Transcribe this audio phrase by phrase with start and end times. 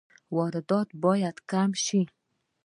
[0.35, 2.01] واردات باید کم شي